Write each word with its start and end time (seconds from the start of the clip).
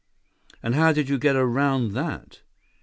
"And 0.63 0.73
how 0.73 0.93
did 0.93 1.09
you 1.09 1.19
get 1.19 1.35
around 1.35 1.91
that?" 1.91 2.41